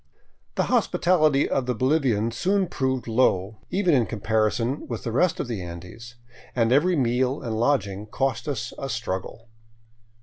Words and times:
The 0.55 0.63
hospitality 0.63 1.47
of 1.47 1.67
the 1.67 1.75
Bolivian 1.75 2.31
soon 2.31 2.65
proved 2.65 3.07
low, 3.07 3.59
even 3.69 3.93
in 3.93 4.07
comparison 4.07 4.87
with 4.87 5.03
the 5.03 5.11
rest 5.11 5.39
of 5.39 5.47
the 5.47 5.61
Andes, 5.61 6.15
and 6.55 6.71
every 6.71 6.95
meal 6.95 7.43
and 7.43 7.59
lodging 7.59 8.07
cost 8.07 8.47
us 8.47 8.73
a 8.79 8.89
struggle. 8.89 9.47